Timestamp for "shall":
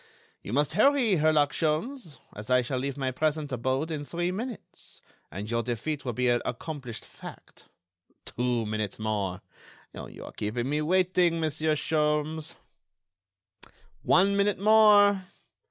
2.63-2.79